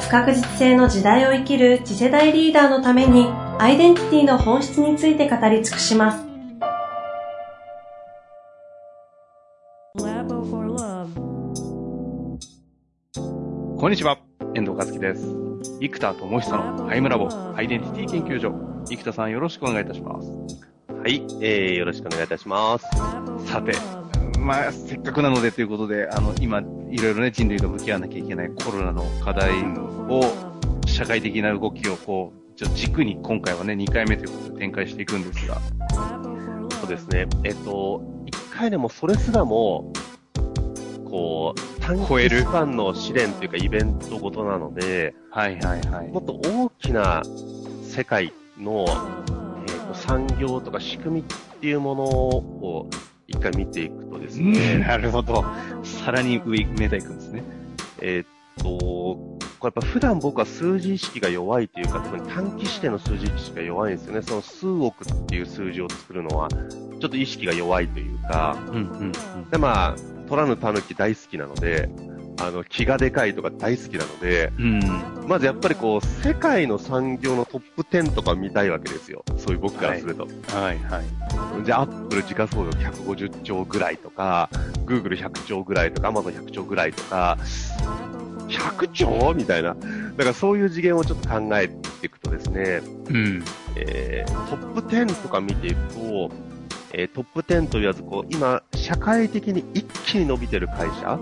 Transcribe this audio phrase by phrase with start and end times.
[0.00, 3.26] 不確実性の時代を生きる次世代リーダーのために
[3.58, 6.24] アイデンティティの本質について語り尽くします。
[13.76, 14.18] こんにちは、
[14.54, 15.24] 遠藤和樹です。
[15.80, 18.52] 生田智久のアイムラボアイデンティティ研究所。
[18.86, 20.30] 生田さんよろしくお願いいたします。
[20.92, 22.86] はい、えー、よろしくお願いいたします。
[23.46, 23.72] さて、
[24.38, 29.50] まあ、せっかくなのでということで、あの、今、いろいろね、人類が向き合わなきゃいけないコロナの課題
[30.08, 30.22] を、
[30.86, 35.60] 社会的な動きをこう、ちょ軸に今回はね、2回目ということで展開していくんですが。
[36.80, 37.26] そうですね。
[37.44, 39.92] えっと、1回でもそれすらも、
[41.04, 46.08] こう、短期スパンの試練というかイベントごとなので、はいはいはい。
[46.08, 47.22] もっと大きな
[47.82, 51.24] 世界の、えーと、産業とか仕組みっ
[51.60, 52.90] ていうものを
[53.28, 54.78] 一回見ていくとですね。
[54.78, 55.44] なるほど。
[55.84, 57.44] さらに上、目でいくんですね。
[58.00, 64.22] えっ、と、これやっぱ普段僕は数字意識が弱いというか、特に短期視点の数字意識が弱いんですよね。
[64.22, 69.96] その数億っていう数字を作るのは、ちょっと意識が弱いというか、うんうんうん、でまあ、
[70.28, 71.90] 取らぬ狸大好きなので、
[72.40, 74.80] あの、気がでかいとか大好きなので、うん、
[75.26, 79.24] まずやっぱりこう、世界の産業のトップ10とか見たいわけですよ。
[79.36, 80.24] そういう僕からすると。
[80.24, 81.64] はい、はい、はい。
[81.64, 84.48] じゃあ、アップル時価総額150兆ぐらいとか、
[84.86, 87.38] グーグル100兆ぐらいとか、アマゾン100兆ぐらいとか、
[88.48, 89.34] 100兆？
[89.34, 89.74] みたいな。
[89.74, 89.80] だ
[90.24, 92.80] からそういう次元をちょっと考えていくとですね、
[93.10, 93.44] うん。
[93.76, 96.30] えー、トップ10とか見ていくと、
[96.92, 101.18] えー、トップ10と言わず、こう、今、社会的に一気に伸びてる会社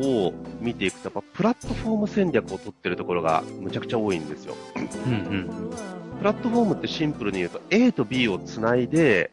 [0.00, 4.54] を見ていくと、やっぱプラットフォーム戦略を取ってるところがむちゃくちゃ多いんですよ。
[5.06, 5.70] うんうん。
[6.18, 9.30] プラットフォームってシンプルに言うと、A と B をつないで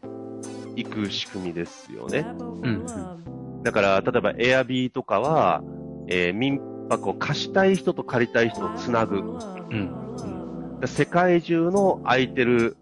[0.76, 2.26] いく仕組みですよね。
[2.40, 3.64] うん、うん。
[3.64, 5.64] だから、例えば Airb とかは、
[6.08, 9.18] えー、民泊を貸したい人と借りたい人をつなぐ。
[9.18, 10.16] うん。
[10.82, 12.78] うん、世界中の空いてる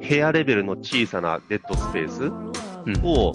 [0.00, 2.26] 部屋レベルの小さなデッドスペース
[3.04, 3.32] を、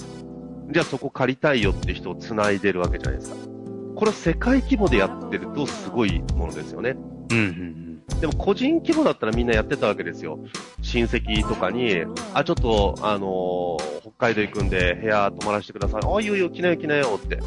[0.68, 3.57] うん、じゃあそこ借りたいよって人を繋いでるわけじゃないですか。
[3.98, 6.96] これ世界規模でやってるとすごいものですよね。
[7.32, 10.38] うん、うん、でも個人規模だったらみんなやってたわけですよ。
[10.84, 12.04] 親戚とかに、
[12.36, 16.02] あ、ちょっと、あのー、北海道行くんで部屋泊まらせてください。
[16.06, 17.40] あ、いいよいいよ、来なよ来なよって。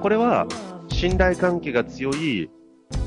[0.00, 0.46] これは、
[0.88, 2.48] 信頼関係が強い、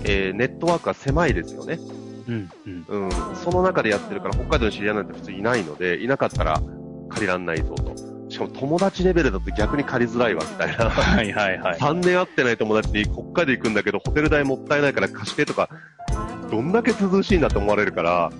[0.03, 1.79] えー、ネットワークは狭いですよね。
[2.27, 2.49] うん、
[2.89, 3.09] うん。
[3.35, 6.61] その中でやってるから、北海道の知り合いなんて普通いないので、いなかったら
[7.07, 8.14] 借りらんないぞと。
[8.35, 10.89] しかも友達レベルだと逆に借りづらいわ、みたいな。
[10.89, 11.79] はいはいはい。
[11.79, 15.69] 3年会ってない友達に北海道行くんだけど、ホテル代もったいないから貸してとか、
[16.51, 18.31] どんだけ涼しいんだと思われるから、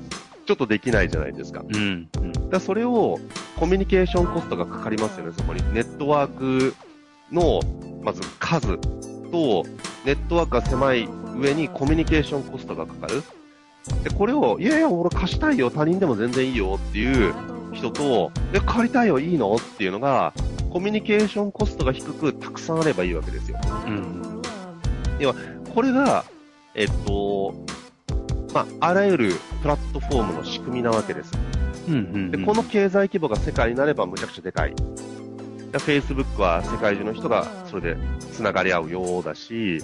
[0.45, 1.63] ちょっとできないじゃないですか。
[1.65, 2.09] うん。
[2.19, 3.19] うん、だそれを、
[3.55, 5.61] コミュニケーションコストがかかりますよね、そこに。
[5.73, 6.75] ネットワーク
[7.31, 7.61] の、
[8.03, 8.77] まず数
[9.31, 9.63] と、
[10.03, 11.07] ネットワークが狭い
[11.37, 13.23] 上にコミュニケーションコストがかかる。
[14.03, 17.33] で、これを、いやいや、俺貸したいよ、他人でも全然いいよっていう
[17.75, 19.55] 人と、で、借りたいよ、いいの？
[19.55, 20.33] っていうのが、
[20.71, 23.59] コミュニケーションコストが低く、たくさんあればいいわけですよ。
[23.87, 24.41] うん。
[25.19, 25.35] 要は、
[25.73, 26.25] これが、
[26.73, 27.53] えっと、
[28.53, 31.31] まあ、あらゆるプラットフォームの仕組みなわけです。
[31.87, 34.73] うんうん、うん、で、この経済規模が世界になればむちゃくちゃでかい。
[35.73, 37.97] Facebook は世界中の人がそれで
[38.31, 39.81] 繋がり合うようだし、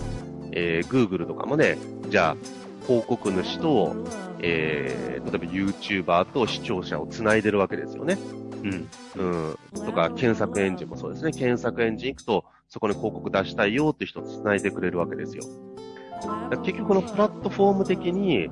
[0.54, 1.78] えー、Google とかもね、
[2.10, 2.38] じゃあ、
[2.82, 3.96] 広告主と、
[4.40, 8.18] えー、例えば YouTuber と視聴者を繋いでるわけですよね。
[8.64, 8.90] うん。
[9.16, 9.86] うん。
[9.86, 11.32] とか、検索エンジンもそうですね。
[11.32, 15.44] 検索エンジン行くと、そこに広告出したいよって人を繋いでくれるわけですよ。
[16.64, 18.50] 結局このプラットフォーム的に、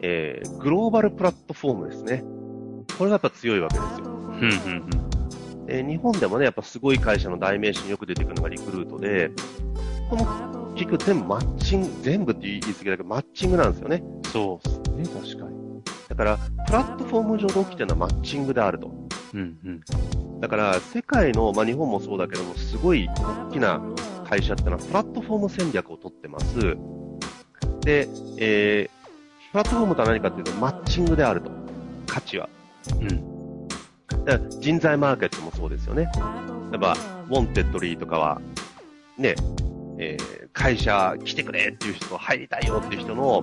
[0.00, 2.24] えー、グローバルプラットフォームですね。
[2.98, 4.06] これがやっぱ強いわけですよ。
[4.06, 5.12] うんうんうん
[5.68, 9.30] えー、日本でもね、やっぱすごい会社の代名詞によく出てくるのがリクルートで、
[10.10, 14.02] この結局全部マッチング、全部って言い過ぎだけど、マッチングなんですよね。
[14.32, 15.82] そうですね、確かに。
[16.08, 18.90] だから、プラットフォーム上で起きてるのはマッチングであると。
[19.34, 20.40] うんうん。
[20.40, 23.80] だから、世界の、まあ日本もそうだけども、すごい大きな
[24.28, 26.58] 会社ってのは、プラットフォーム戦略を取ってます。
[27.82, 28.08] で、
[28.38, 31.50] えー、プラットフォームとは何かっていうと、マッチングであると。
[32.08, 32.48] 価値は。
[33.00, 33.68] うん。
[34.24, 36.10] だから人材マーケットもそうですよね。
[36.72, 36.94] 例えば、
[37.30, 38.40] ウォンテッドリーとかは、
[39.16, 39.36] ね、
[39.98, 43.42] えー、会社来てくれっていう人、入りたいよっていう人の、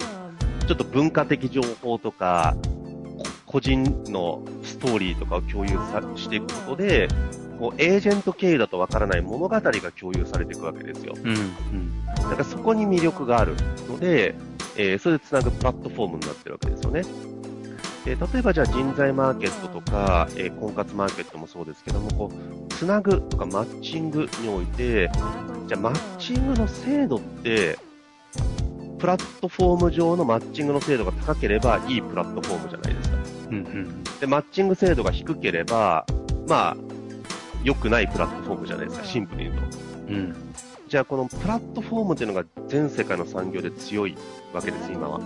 [0.67, 2.55] ちょっと文化的情報とか、
[3.45, 7.07] 個人のストーリーとかを共有さしていくことで、
[7.59, 11.13] こうエージェント経由だとわからない物語が共有されていくわけですよ。
[11.17, 11.31] うん。
[11.31, 12.05] うん。
[12.05, 13.55] だからそこに魅力がある
[13.89, 14.35] ので、
[14.77, 17.01] えーそれでつなぐプラットフォームになってるわけですよね。
[18.05, 25.09] で例えばじゃあ人材マーケットとか、えー婚活マーケットもそうですけども、こう、つなぐとかマッチングにおいて、
[25.69, 27.77] じゃあマッチングの精度って、
[28.97, 33.17] プラットフォーム上のマッチングの精度が高ければいいプラットフォームじゃないですか。
[33.51, 33.55] うん。
[33.55, 34.03] うん。
[34.19, 36.07] で、マッチング精度が低ければ、
[36.47, 36.77] まあ、
[37.63, 39.77] 良くないプラットフォームじゃないですか、シンプルに言うと。
[40.07, 40.35] うん。
[40.87, 44.17] じゃあこのプラットフォームっていうのが全世界の産業で強い
[44.51, 45.21] わけです、今は。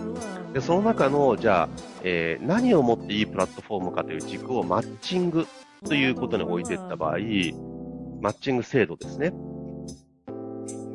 [0.52, 1.68] で、その中の、じゃあ、
[2.02, 5.46] えー何をもっていいプラットフォームかという軸をマッチング
[5.88, 7.16] ということに置いていった場合、
[8.20, 9.32] マッチング制度ですね。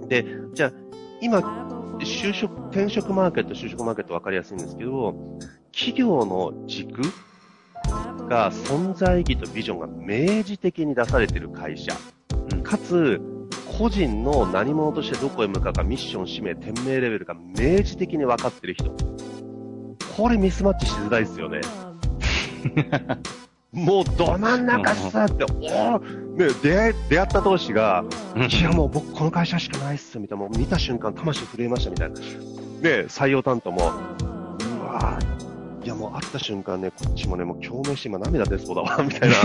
[0.09, 0.71] で、じゃあ、
[1.21, 1.39] 今、
[1.99, 5.15] 就職、転職マーケット、就職マーケット分かりやすいんですけど、
[5.71, 7.01] 企業の軸
[8.27, 11.93] が存在意義とビジョンが明示的に出されている会社、
[12.51, 13.21] うんかつ、
[13.77, 18.95] 個人の何者としてどこへ向かうかミッション、使命、店名レベルが明示的に分かっている人。
[20.17, 21.61] これミスマッチしづらいですよね。
[23.71, 28.03] もうど真ん中さって、おーね、出会い、出会った同士が、
[28.35, 32.15] いやもう僕この会社しかないっす、みたいな、もう見た瞬間魂震えましたみたいな。
[32.81, 39.35] で、採用担当も、うわーいやもう会った瞬間ね、こっちもね、もう共鳴して今涙出そうだわ、 みたいな。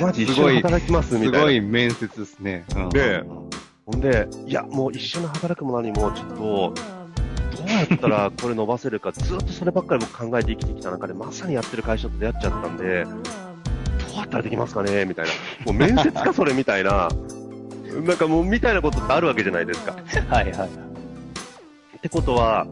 [0.00, 1.44] マジ一緒に働きます、みすたいな。
[1.46, 2.64] ごい面接ですね。
[2.74, 3.22] うんで
[3.84, 6.74] ほんで、いや、もう一緒に働くも何も、ちょっと、
[7.72, 13.10] やったらこれ伸ばせるか、ずっとそればっかり僕考えて生きてきた中で、まさにやってる会社と出会っちゃったんで、ど
[14.14, 15.32] うやったらできますかねみたいな。
[15.64, 17.08] もう面接か、それみたいな。
[18.04, 19.96] なんかもう、みたいなことってあるわけじゃないですか。
[20.28, 20.68] はいはい。
[20.68, 22.66] ってことは、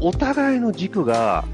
[0.00, 1.44] お互いの軸が、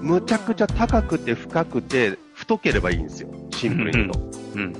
[0.00, 3.28] むちゃくちゃ高くて深くて、太ければいいんですよ。
[3.52, 4.20] シンプルに言うと。
[4.56, 4.74] うん。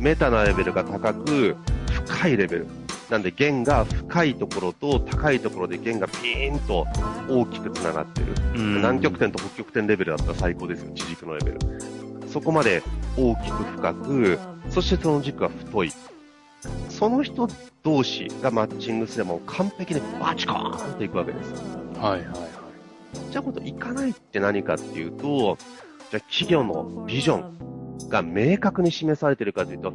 [0.00, 1.56] メタなレベルが高く、
[1.90, 2.66] 深いレベル。
[3.10, 6.86] なんで弦が深いところと高いところで弦がピーンと
[7.28, 8.34] 大きく繋がってる。
[8.54, 11.58] うん南極点と北極点レベルだったら最高ですよ、地軸のレベル。
[12.28, 12.82] そこまで
[13.16, 14.38] 大きく深く、
[14.70, 15.92] そしてその軸が太い。
[16.88, 17.48] その人
[17.82, 21.56] 同士がマッチングすればもう完璧にバチコーンといくわけですよ。
[22.00, 22.64] はいはいはい。
[23.30, 25.58] じゃあこといかないって何かっていうと、
[26.10, 29.92] じゃあ企業のビジョンが明確に示されてるかというと、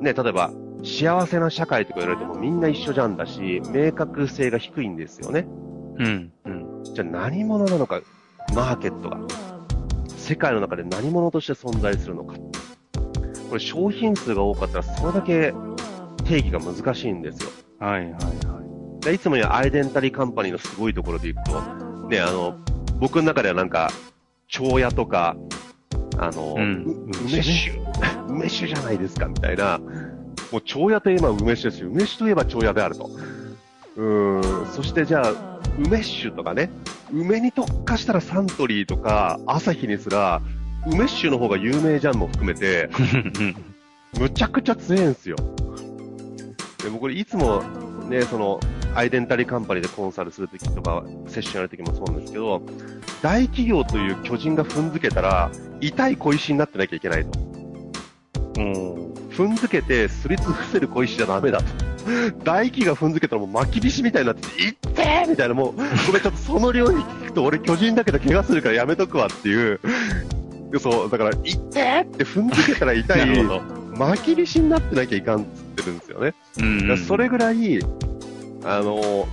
[0.00, 0.50] ね、例えば、
[0.86, 5.46] 幸せな社会とか言われてもみんな一緒じゃんだし、明確性が低いんですよね。
[5.98, 6.32] うん。
[6.44, 6.84] うん。
[6.84, 8.00] じゃあ何者なのか、
[8.54, 9.18] マーケットが。
[10.16, 12.36] 世界の中で何者として存在するのか。
[13.48, 15.52] これ商品数が多かったらそれだけ
[16.24, 17.50] 定義が難しいんですよ。
[17.80, 19.04] はいはいはい。
[19.04, 21.60] でいつも言うアイデンタリーカンパニーのすごいところでいくと、
[22.08, 22.56] ね、あの、
[22.98, 23.90] 僕の中ではなんか、
[24.48, 25.36] 蝶屋とか、
[26.18, 27.80] あの、うんう梅酒、
[28.28, 29.80] 梅酒じゃないですか、みたいな。
[30.56, 33.10] もう蝶屋といえば梅酒ですし、梅酒といえば蝶屋であると。
[33.96, 36.70] うーん、そしてじゃあ、梅酒とかね、
[37.12, 40.40] 梅に特化したらサントリーとか、朝日にすら、
[40.86, 42.88] 梅酒の方が有名じゃんも含めて、
[44.18, 45.36] むちゃくちゃ強いんですよ。
[46.82, 47.62] で僕、いつも
[48.08, 48.58] ね、その、
[48.94, 52.62] アイデンタリーカンパニーでコンサルするときとか、セッションやるときもそうなんですけど、
[53.20, 55.50] 大企業という巨人が踏んづけたら、
[55.82, 57.38] 痛い小石になってなきゃいけないと。
[58.56, 59.05] うん。
[59.36, 61.64] 踏んづけて、すりつぶせる小石じゃダメだと。
[62.44, 69.80] 大企業が踏んづけたらもう巻きびしみたいになってて、いってーみたいな、もう、ごめん、ちょっとその領域聞くと俺巨人だけど怪我するからやめとくわっていう。
[70.78, 73.60] そう、だから、いってーって踏んづけたら痛い、 ど。
[73.96, 76.34] 巻きびしになってなきゃいかんっつってるんですよね。
[76.58, 76.62] う
[76.92, 77.80] んそれぐらい、
[78.64, 79.26] あの、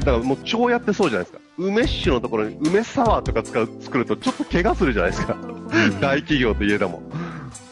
[0.00, 1.42] だからもう超やってそうじゃないですか。
[1.58, 5.36] 梅酒のところに梅サワーとか使う、作るとちょっと怪我するじゃないですか。
[6.00, 7.02] 大企業といえども。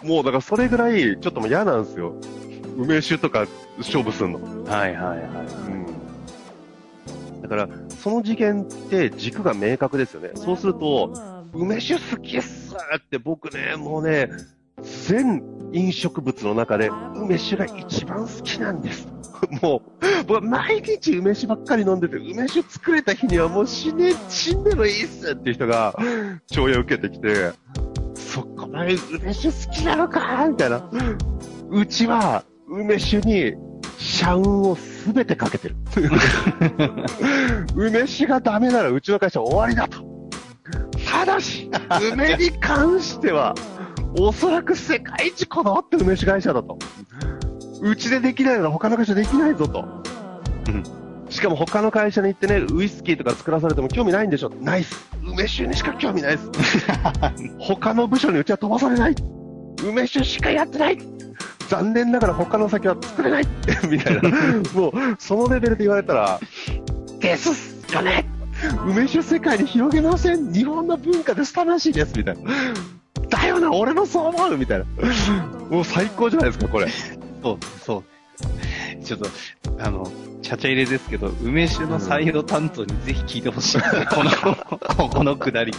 [0.03, 2.15] もうだからそれぐらいちょっともう嫌なんですよ。
[2.77, 3.47] 梅酒とか
[3.79, 4.65] 勝負するの。
[4.65, 5.47] はいはいはい。
[7.37, 7.43] うん。
[7.43, 10.31] だから、その次元って軸が明確ですよね。
[10.35, 11.13] そうすると、
[11.53, 14.29] 梅酒好きっすって僕ね、もうね、
[14.83, 19.09] 全飲食物の中で梅酒が一番好きなんです。
[19.63, 25.95] もう、僕は毎日梅酒ばっかり飲んでて、梅酒作れた日にはもう死ね、死んでもいいっすっていう人が、
[26.47, 27.53] 徴用受けてきて、
[28.31, 30.89] そこまで梅酒好きなのかみたいな。
[31.69, 33.55] うちは、梅酒に、
[33.99, 35.77] 社運をすべてかけてる。
[37.75, 40.05] 梅酒がダメならうちの会社終わりだと。
[41.11, 41.69] ただし、
[42.13, 43.53] 梅に関しては、
[44.17, 46.79] おそらく世界一こだわってる梅酒会社だと。
[47.83, 49.85] うちでできないなら他の会社できないぞと。
[50.69, 51.00] うん。
[51.31, 55.09] しかも他の会社に行ってね、ウイスキーとか作らされても興味ないんでしょないっす。
[55.23, 56.51] 梅酒にしか興味ないっす。
[57.59, 59.15] 他の部署にうちは飛ばされない。
[59.83, 60.99] 梅酒しかやってない。
[61.69, 63.47] 残念ながら他の酒は作れない。
[63.89, 64.31] みたいな。
[64.75, 66.41] もう、そのレベルで言われたら、
[67.21, 68.27] ですよね
[68.87, 72.51] 梅酒世界に広げません日本の文化でスタらしいですみたいな。
[73.29, 74.85] だよな、俺もそう思うみたいな。
[75.71, 76.89] もう最高じゃないですか、これ。
[77.43, 78.05] そう、そう。
[79.05, 79.27] ちょっと、
[79.79, 80.11] あの、
[80.43, 85.73] ちゃちゃ入れですけど、梅酒の採用担当にぜひ聞いてほしい、ねこの、ここのくだり。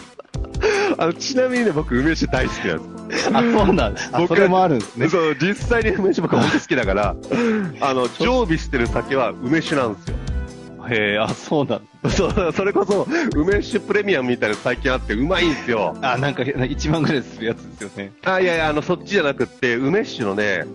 [0.98, 3.30] あの、ちなみにね、僕、梅酒大好きなんです。
[3.34, 4.10] あ、そうなんです。
[4.14, 5.10] あ、僕それもあるんですね。
[5.10, 7.16] そう、実際に梅酒僕本当好きだから、
[7.82, 10.16] あの、常備してる酒は梅酒なんですよ。
[10.90, 15.96] へえ、あ、そうなんそう、それこそ、梅酒プレミアムみたいなの最近あって、うまいんですよ。
[16.02, 18.12] あ、なんか1万ぐらいするやつですよね。
[18.26, 20.66] あ、いやいや、あの、そっちじゃなくって、梅酒のね、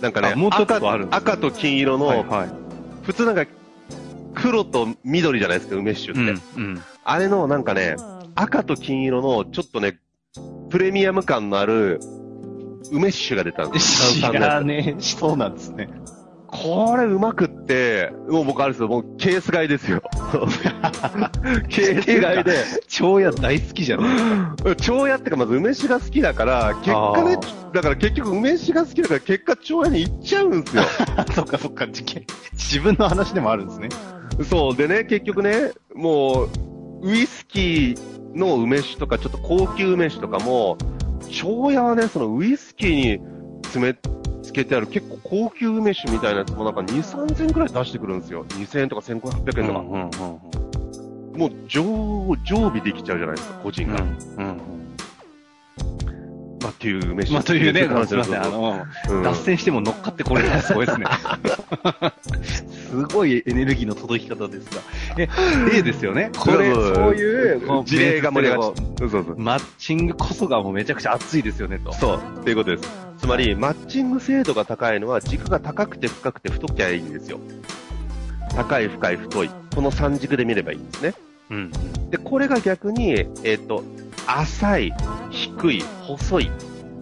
[0.00, 2.50] なんかね、あもっと赤あるんです赤と金色の、はい、はい。
[3.02, 3.46] 普通なんか、
[4.34, 6.20] 黒と緑じゃないですか、梅酒って。
[6.20, 6.82] うん、うん。
[7.04, 7.96] あれのなんかね、
[8.34, 9.98] 赤と金色の、ちょっとね、
[10.70, 12.00] プレミアム感のある、
[12.92, 15.88] 梅酒が出たんです 知らねえ、そうなんですね。
[16.48, 20.02] これうまくって、もう僕あれですよ、もうケース買いですよ。
[21.68, 24.04] ケース買いで、蝶屋大好きじゃな
[24.72, 30.82] い蝶屋ってかまず梅酒が好きだから、結果ねあ、だから結局梅酒が好きだから結果蝶屋に行っちゃうんですよ。
[31.34, 32.04] そっかそっか、自
[32.52, 33.88] 自分の話でもあるんですね。
[34.44, 36.44] そう、でね、結局ね、も
[37.02, 40.76] う、ウイスキーの梅酒とか、ちょっと高級梅酒とかも、
[41.28, 43.20] 蝶屋はね、そのウイスキーに
[43.64, 44.00] 詰め、つ
[44.56, 48.44] けてある結構高級梅酒みたいなやつもなんか2、3000円くらい出してくるんですよ。
[48.46, 49.80] 2000円とか1800円とか。
[49.80, 50.66] うんうんうん
[51.36, 51.82] もう常、
[52.44, 53.96] 常備できちゃうじゃないですか、個人が。
[53.96, 54.60] うんうん
[56.62, 57.34] まあ、っていう梅酒。
[57.34, 61.04] まあ、というね、話すみません、あの、うん脱線しても乗っかってこれるすごいですね。
[62.88, 64.80] すごいエネルギーの届き方ですが。
[65.18, 65.28] え、
[65.70, 66.30] 例ですよね。
[66.38, 69.34] これ、そういう、事例が盛り上がこっ。
[69.36, 71.92] マッチングこそがもうめちゃくちゃ熱いですよね、と。
[71.92, 73.05] そう、っていうことです。
[73.18, 77.38] つまり、マッチング精度が高いのは、軸が高くて深くて太きゃいいんですよ。
[78.54, 79.50] 高い、深い、太い。
[79.74, 81.14] この三軸で見ればいいんですね。
[81.50, 81.70] うん。
[82.10, 83.82] で、これが逆に、えっ、と、
[84.26, 84.94] 浅い、
[85.30, 86.50] 低い、細い、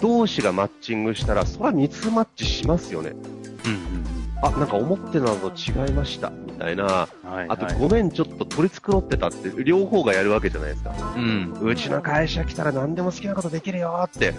[0.01, 3.11] 同士がマッチングしたら、それはミスマッチしますよね。
[3.11, 4.05] うん。
[4.43, 6.85] あ、なんか思ってたのと違いました、みたいな。
[6.85, 7.07] は
[7.43, 7.47] い。
[7.49, 10.95] あと、はいごめん、ちょっと取り繕ってたって、両方がやるわけじゃないですか。
[11.17, 11.53] うん。
[11.61, 14.35] うちの会社来たら何でも好きなことできるよって。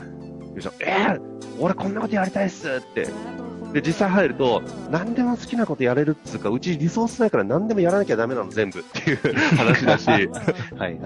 [0.55, 1.21] 言う人えー、
[1.59, 3.07] 俺こんなことやりたいっすって。
[3.73, 9.17] で、実際入ると、何でも好きなことやれるっつうか、うちリソースないから何でもやらなきゃダメなの全部っていう
[9.57, 10.27] 話だし、 はい
[10.77, 10.97] はい。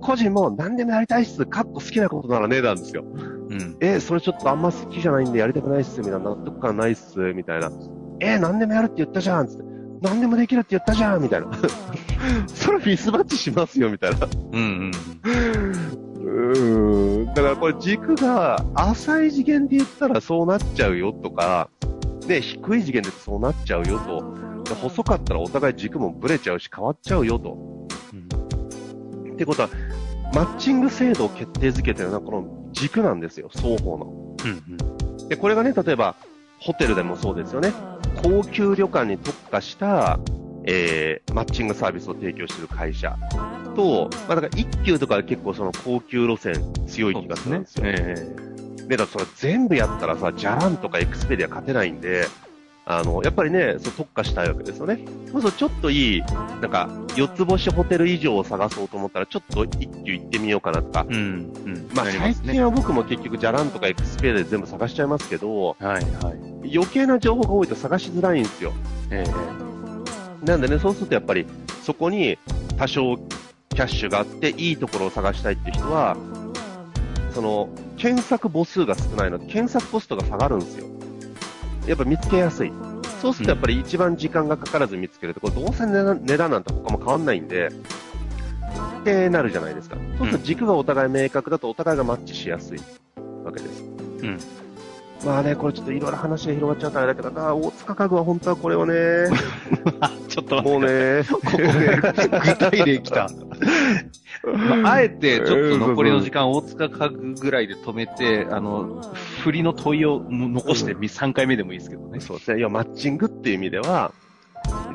[0.00, 3.02] 個人も何でもやりたいっす、かっこ好きなことならねえなんですよ。
[3.04, 3.76] うん。
[3.80, 7.72] えー、それちょっとあんま好きじゃないんでやりたくないっす、みたいな、納得感ないっす、みたいな。
[8.20, 9.64] えー、何でもやるって言ったじゃん、つって。
[10.00, 11.48] 何でもできるって言ったじゃん、みたいな。
[12.46, 14.28] それミスマッチしますよ、みたいな。
[14.52, 14.92] うん
[15.24, 16.03] うん。
[16.34, 17.26] うーん。
[17.26, 21.70] だからこれ軸が浅い次元で言ったらそうなっちゃうよとか、
[22.26, 24.34] ね、低い次元でそうなっちゃうよと。
[24.64, 27.86] で細かったらお互い軸もブレちゃうし変わっちゃうよと。
[29.34, 29.68] ってことは、
[30.32, 34.36] マッチング制度を決定づけてるのはこの軸なんですよ、双方の。
[34.44, 36.16] うんで、これがね、例えば、
[36.60, 37.72] ホテルでもそうですよね。
[38.22, 40.18] 高級旅館に特化した、
[40.66, 43.16] えー、マッチングサービスを提供している会社
[43.74, 46.54] と、まあ、だから一級とかは結構その高級路線
[46.86, 47.82] 強い気がするんですよ。
[47.86, 48.14] え
[48.88, 52.26] で、だそれ全部やったらさ、ジャランとかエクスペディア勝てないんで、
[52.86, 55.00] あの、やっぱりね、そう特化したいわけですよね。
[55.32, 56.20] そうするとちょっといい、
[56.60, 61.06] なんか、四つ星ホテル以上を探そうと思ったら、ちょっと一級行ってみようかなとか。
[61.08, 61.14] うん。
[61.14, 61.88] うん。
[61.94, 66.76] まあ、最近は僕も結局、ジャランとかエクスペで全部探しちゃいますけど、はいはい。
[66.76, 68.72] 余計な情報が多いと探しづらいんですよ。
[69.10, 69.24] え
[70.44, 71.46] なんでね、そうするとやっぱり、
[71.82, 72.38] そこに
[72.76, 73.18] 多少
[73.74, 76.16] キャッシュがあって、いいところを探したいっていう人は、
[77.34, 80.86] その、検索母数が少ないので、検索コストが下がるんですよ。
[81.86, 82.72] やっぱ見つけやすい。
[83.20, 87.68] そうするとやっぱり一番時間がかからず見つけると、これどうせ値段なんて他も変わんないんで、
[89.00, 89.96] ってなるじゃないですか。
[90.18, 92.78] そうすると軸がお互い明確だとお互いがマッチしやすい
[93.44, 93.82] わけです。
[94.22, 94.38] うん。
[95.24, 98.94] まあね、これちょっといろいろ話が広がっちゃうからあれだけどな、大塚家具は本当はこれをね、
[100.28, 103.28] ちょっともうね、ここで具体例来た。
[104.44, 109.00] まあ、あえて、ちょっと残りの時間、大塚家具ぐらいで止めて、あの、
[109.42, 112.20] 振りの問いをも残して、3回目でもいいですけどね。
[112.20, 112.58] そうですね。
[112.58, 114.12] いや、マッチングっていう意味では、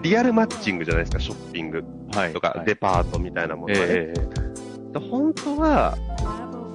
[0.04, 1.84] リアルマッチングじゃないですか、ショッピング
[2.14, 3.86] はいとか、デパートみたいなものはね。
[3.88, 4.14] え
[4.94, 5.98] で本当は、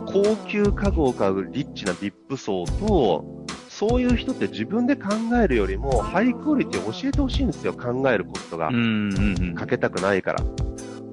[0.07, 3.25] 高級家具を買うリッチな VIP 層と、
[3.77, 5.09] そういう人って自分で考
[5.43, 7.73] えるよりも、ハイクオリティを教えてほしいんですよ。
[7.75, 8.69] 考えるコストが。
[8.69, 9.55] うんうんうん。
[9.57, 10.45] かけたくないから。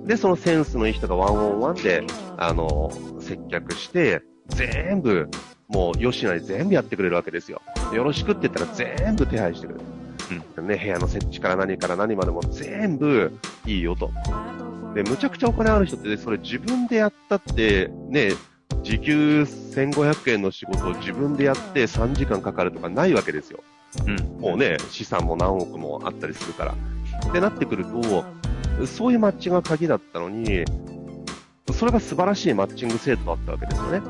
[0.06, 2.04] で、そのセンスのいい人がワンオンワンで、
[2.38, 5.28] あの、接客して、全部、
[5.70, 7.64] もう、吉野に全部やってくれるわけですよ。
[7.94, 10.62] よろしくって言ったら全部手配してくれる。
[10.64, 13.32] ね、部屋の設置から何から何までも全部
[13.66, 14.12] いいよと。
[14.94, 18.30] で、むちゃくちゃお金ある人って、それ自分でやったって、ね、
[18.84, 23.64] 時給1500円の仕事を自分でやって3時間かかるとかないわけですよ。
[24.08, 24.42] うん。
[24.42, 26.76] もうね、資産も何億もあったりするから。
[27.30, 28.26] ってなってくると、
[28.86, 30.66] そういうマッチングが鍵だったのに、
[31.74, 34.02] それが素晴らしいマッチング制度だったわけですよね。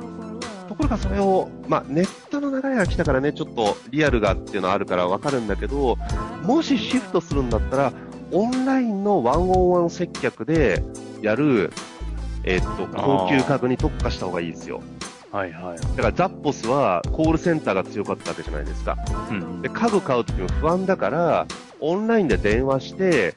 [0.68, 5.98] ところがそれを、まあ、ネットの流れが来たからね、ちょっとリアルがっていうのはあるからわかるんだけど、
[6.44, 7.94] もしシフトするんだったら、
[8.32, 10.82] オンラインのワンオンワン接客で
[11.22, 11.72] やる、
[12.44, 14.82] えっと、高級家具に特化した方がいいですよ。
[15.32, 15.78] はいはい。
[15.78, 18.98] だからザッポスはコールセンターが強かったわけじゃないですか。
[19.30, 21.48] うんで、家具買うときも不安だから、
[21.80, 23.36] オンラインで電話して、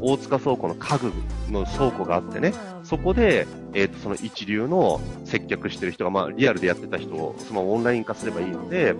[0.00, 1.12] 大塚倉庫の家具
[1.52, 8.94] の倉庫があってね、そこで、えっ、と、その一流の接客してる人が、まあ、リアルでやってた人を、そのオンライン化すればいいので、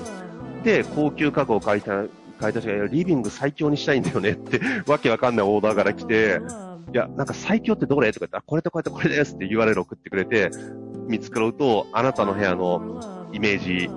[0.64, 2.08] で、高級家具を買いたい、
[2.40, 6.40] 買いたい人が、リビング最強にしたいんだよねって、わけわかんないオーダーから来て、
[6.92, 10.50] いや、なんか最強ってどれとか言ったら、これとこれとこれですって URL 送ってくれて、
[11.08, 13.90] 見繕うと、あなたの部屋のイメージ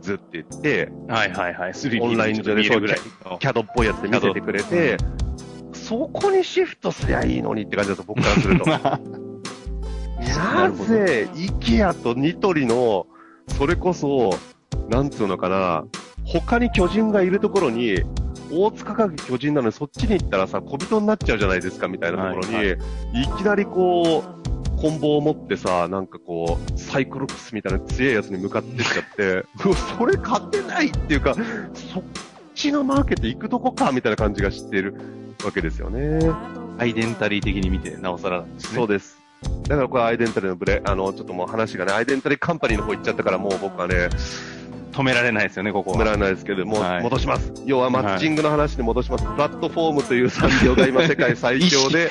[0.00, 1.72] 図って言って、はいはいはい。
[1.72, 2.98] 3D オンライン上で見えるぐらい。
[3.38, 4.96] キャドっぽいやつで見せてくれて、
[5.72, 8.66] そこにシフトすりゃいいのにって感じだと、僕からすると。
[8.70, 9.00] な
[10.70, 13.06] ぜ、イケアとニトリの、
[13.48, 14.30] それこそ、
[14.88, 15.84] なんつうのかな、
[16.24, 18.02] 他に巨人がいるところに、
[18.52, 22.76] 大塚家具巨人なのにそっちに行ったらさ、小人になっちゃうじゃないですか、みたいなところに、はいい
[23.38, 24.40] きなりこう、
[24.80, 29.44] 棍棒を持ってさ、なんかこう、サイクロプスみたいな強いやつに向かってっちゃって、
[29.98, 31.34] それ勝てないっていうか、
[31.74, 32.02] そっ
[32.54, 34.94] ちのマーケット行くとこか、みたいな感じがしてる
[35.44, 36.18] わけですよね。
[36.78, 38.76] アイデンタリー的に見て、なおさらなんですね。
[38.76, 39.20] そうです。
[39.68, 44.08] だからこれアイデンタリーのブレ、あの、ちょっともう話がね、アイデンタリーカンパニーの方行っちゃったからもう僕はね、
[44.92, 45.96] 止められないですよね、ここは。
[45.96, 47.52] 止められないですけど、もうはい戻します。
[47.64, 49.24] 要はマッチングの話に戻します。
[49.24, 52.10] プラットフォームという産業が今 世界最強で、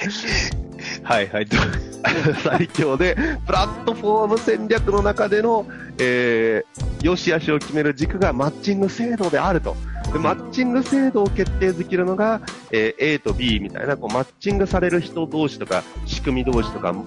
[1.04, 1.46] はいはい。
[1.46, 1.58] ど
[2.44, 3.16] 最強で、
[3.46, 5.66] プラットフォーム戦略の中での、
[5.98, 9.76] えー、良し悪しを決める軸がマッチング制度であると。
[10.14, 17.04] でマッチング制度を決定づけるのが、えー A と B みたいな、こう、マッチングされる人同士とか、仕組み同士とか、ま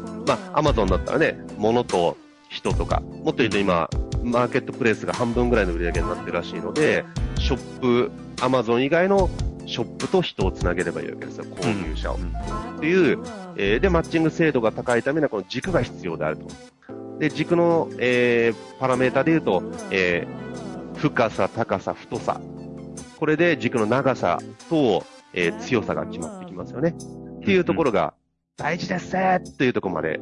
[0.52, 2.16] あ、アマゾンだったらね、物と
[2.48, 3.88] 人とか、もっと言うと今、
[4.22, 7.04] マーケットプレイスが半分ぐらいの売り上げになってるらしいので、
[7.38, 9.28] ショップ、アマゾン以外の
[9.66, 12.16] ショップと人をつなげればいいわけですよ、購入者を。
[12.16, 13.18] っていう、
[13.56, 16.46] えーで、マッチング精度が高いためにはこの軸が必要であると。
[17.18, 22.40] で、軸の、えーパラメータで言うと、えー深さ、高さ、太さ。
[23.18, 26.94] これで軸の長さと、えー強さが決まってきますよね。
[27.40, 28.14] っていうところが
[28.56, 30.20] 大事ですねというところまで。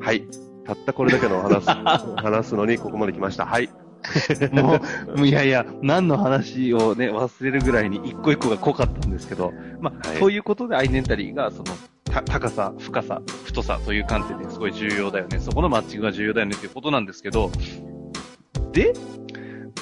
[0.00, 0.26] はい。
[0.66, 1.70] たったこれだけの話す、
[2.16, 3.46] 話すのにここまで来ました。
[3.46, 3.68] はい。
[4.52, 4.78] も
[5.16, 11.64] う、いやいや、何の話をね、忘れるぐらいに一個一個が濃かったんですけど、まあ、はいそういうことでアイデンタリーが、その、
[12.04, 15.38] た高さ、深さ、太さという観点ですごい重要だよね。
[15.40, 17.50] そこのマッチングが重要だよねっていうことなんですけど、
[18.72, 18.92] で、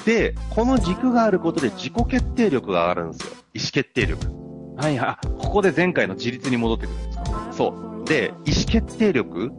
[0.05, 3.33] で、この軸があることで自己決定力が上がるんですよ。
[3.53, 4.25] 意思決定力。
[4.77, 7.47] はいはここで前回の自立に戻ってくるんですか？
[7.51, 8.05] そう。
[8.07, 9.51] で、意思決定力、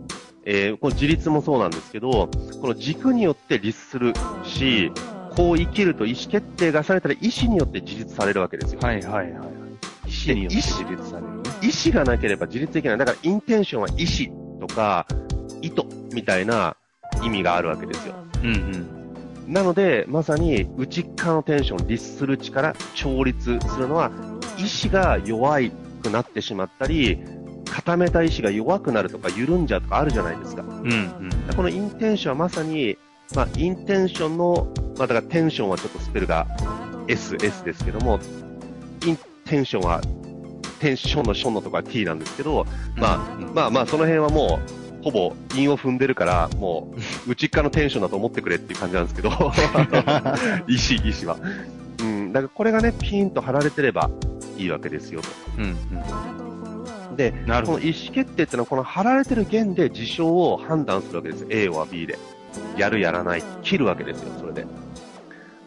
[0.47, 4.93] えーこの自立もそうなんですけど、この軸によって立するし、
[5.37, 8.81] こう生きると意思決定がされたら意思によって自立されるわけですよ。
[8.81, 9.33] はいはいはい。
[9.33, 11.43] 意思によって自立されるね。
[11.63, 12.99] 意思がなければ自立できない。
[12.99, 15.07] だからインテンションは意思とか
[15.61, 15.83] 意図
[16.13, 16.77] みたいな
[17.23, 18.15] 意味があるわけですよ。
[18.43, 18.53] うんう
[19.51, 19.53] ん。
[19.53, 24.11] なので、まさに内側のテンション、立する力、調律するのは、
[24.59, 25.61] 意志が弱
[26.03, 27.19] くなってしまったり、
[27.77, 30.63] 固めた意志が弱くなるとか緩んじゃうとかあるじゃないですか。
[30.63, 31.31] うんうん。
[31.55, 32.97] このインテンションはまさに、
[33.35, 36.47] まあ、インテンションの、まあ、だからテンションはちょっとスペルが
[37.07, 38.19] S、S ですけども、
[39.05, 40.01] インテンションは、
[40.81, 42.65] テンションのションのところは T なんですけど、
[42.97, 44.59] まあ、うんまあまあ、その辺はも
[45.03, 46.95] う、ほぼ韻を踏んでるから、も
[47.27, 49.31] う、内側のテンションだと思ってくれっていう感じなんですけど、
[50.67, 51.37] 意志、意志は。
[52.01, 54.09] うん、だからこれがね、ピーンと張られてれば
[54.57, 55.29] いいわけですよと。
[55.59, 56.46] うんで、うん。
[57.47, 57.79] なるほど。
[57.79, 61.47] この意思決定っていうのは、この貼られてる弦で事象を判断するわけです。
[61.51, 62.19] A は B で。
[62.77, 63.43] やる、やらない。
[63.63, 64.67] 切るわけですよ、それで。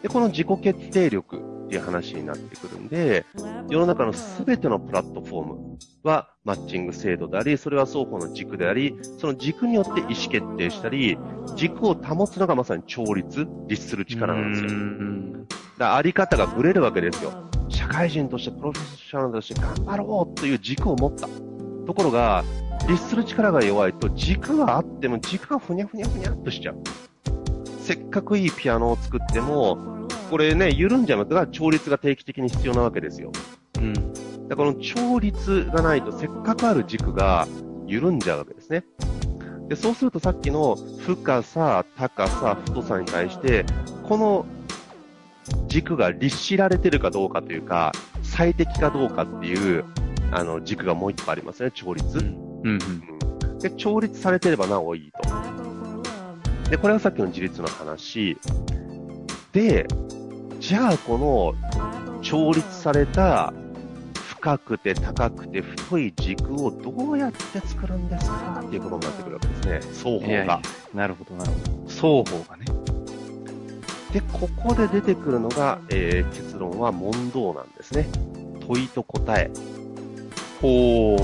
[0.02, 1.36] で、この自己決定力
[1.66, 3.24] っていう話になってくるんで、
[3.68, 11.18] 世の中のすべてのプラットフォームはマッチング制度であり、それは双方の軸であり、その軸によって意思決定したり、
[11.54, 15.59] 軸を保つのがまさに調律、律する力なんですよ。
[15.80, 17.32] うんだあり方がぶれるわけですよ。
[17.70, 21.26] 社会人としてプロフェッショナルとして頑張ろうという軸を持った。
[21.86, 22.44] ところが、
[22.86, 26.82] 律する力が弱いと軸があっても軸がふにゃふにゃふにゃっとしちゃう。
[27.80, 29.78] せっかくいいピアノを作っても、
[30.30, 33.32] これね、緩んじゃうから調律が定期的に必要なわけですよ。
[33.78, 33.94] うん。
[34.48, 37.48] だからこの調律がないとせっかくある軸が
[37.86, 38.84] 緩んじゃうわけですね。
[39.68, 43.64] で、そうするとさっきの深さ、高さ、太さに対して、
[44.02, 44.46] この
[45.66, 49.84] 軸が律しられてるかどうかというか、最適かどうかっていう、
[50.32, 52.18] あの、軸がもう一個ありますね、調律。
[52.18, 52.64] うん。
[52.64, 56.70] うん、で、調律されてればなおいいと。
[56.70, 58.36] で、これはさっきの自立の話。
[59.52, 59.86] で、
[60.60, 63.52] じゃあこの、調律された
[64.14, 69.80] 深くて高くて太い軸をどうやって作るんですかっていうことになってくるわけですね。
[69.92, 70.60] 双方が。
[70.94, 72.24] なるほど、なるほど。
[72.24, 72.79] 双方がね。
[74.12, 78.06] で、ここで出てくるのが、えー、結論は問答なんですね。
[78.66, 79.50] 問いと答え。
[80.60, 81.16] ほ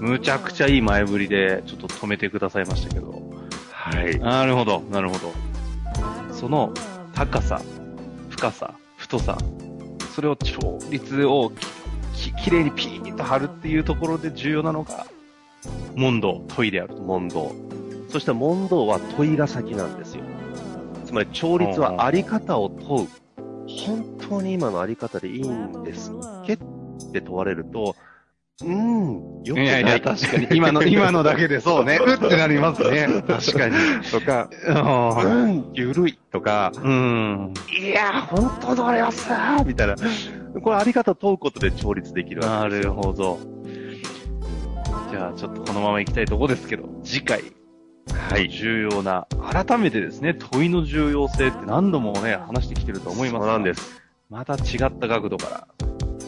[0.00, 3.22] う、むちゃくちゃいい前振りで、ちょっと止めてくださいましたけど。
[3.72, 4.18] はい。
[4.18, 5.32] なるほど、なるほど。
[6.32, 6.72] その、
[7.14, 7.60] 高さ、
[8.28, 9.36] 深さ、太さ、
[10.14, 11.52] それを調律を
[12.14, 15.06] ききれいにピーンと貼るっていうところで重要なのが、
[15.96, 17.02] 問答、問いであると。
[17.02, 17.52] 問答。
[18.08, 20.22] そして問答は問いが先なんですよ。
[21.08, 23.08] つまり、調律はあり方を問う。
[23.66, 26.14] 本当に今のあり方でいいんですっ
[26.46, 26.58] けっ
[27.12, 27.96] て問われると、
[28.62, 29.64] うん、よくない。
[29.64, 30.48] いやいや、確かに。
[30.52, 31.98] 今の、今のだけでそうね。
[32.04, 33.06] うってなりますね。
[33.26, 33.74] 確かに。
[34.10, 37.54] とか、うん、ゆるいとか、うん。
[37.70, 39.96] いや、本当だれはさ、みたいな。
[40.62, 43.38] これあり方問うことで調律できるわけですなるほど。
[45.10, 47.57] じゃあ、ちょっとこのまま行きたいとこですけど、次回。
[48.14, 48.48] はい。
[48.48, 54.02] 重要な、改めてですね、問いの重要性って何度もね、話してきてると思いますそうなんです。
[54.30, 55.68] また違った角度から、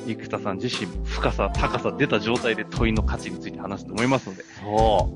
[0.07, 5.11] 生田さん自身も深さ、高さ出た状態で問いの価値について話すと思いますので、そ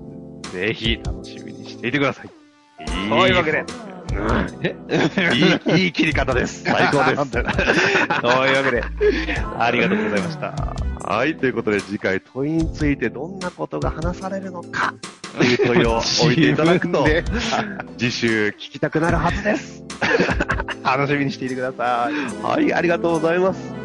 [0.44, 0.48] う。
[0.48, 2.26] ぜひ楽しみにしていてください。
[2.80, 3.64] いいそういうわけで。
[5.74, 6.62] いい、いい切り方です。
[6.68, 7.30] 最高です。
[8.22, 8.84] そういうわけで、
[9.58, 10.74] ありがとうございました。
[11.06, 14.94] はい、ということで次回問いについてどんなことが話されるのか
[15.36, 17.06] という問いを置いていただくと、
[17.98, 19.82] 次週聞きたくなるはずです。
[20.84, 22.42] 楽しみにしていてください。
[22.42, 23.83] はい、ありがとうございます。